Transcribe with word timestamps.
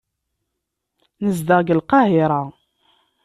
Nezdeɣ 1.25 1.59
deg 1.61 1.73
Lqahira. 1.79 2.41